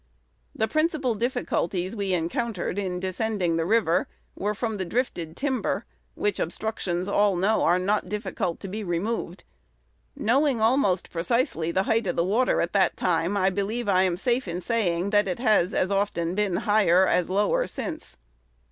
The 0.55 0.67
principal 0.67 1.13
difficulties 1.13 1.95
we 1.95 2.11
encountered 2.13 2.79
in 2.79 2.99
descending 2.99 3.55
the 3.55 3.67
river 3.67 4.07
were 4.35 4.55
from 4.55 4.77
the 4.77 4.83
drifted 4.83 5.37
timber, 5.37 5.85
which 6.15 6.39
obstructions 6.39 7.07
all 7.07 7.35
know 7.35 7.61
are 7.61 7.77
not 7.77 8.09
difficult 8.09 8.59
to 8.61 8.67
be 8.67 8.83
removed. 8.83 9.43
Knowing 10.15 10.59
almost 10.59 11.11
precisely 11.11 11.69
the 11.71 11.83
height 11.83 12.07
of 12.07 12.17
water 12.17 12.61
at 12.61 12.73
that 12.73 12.97
time, 12.97 13.37
I 13.37 13.51
believe 13.51 13.87
I 13.87 14.01
am 14.01 14.17
safe 14.17 14.47
in 14.47 14.59
saying 14.59 15.11
that 15.11 15.27
it 15.27 15.37
has 15.37 15.71
as 15.71 15.91
often 15.91 16.33
been 16.33 16.55
higher 16.55 17.05
as 17.05 17.29
lower 17.29 17.67
since. 17.67 18.17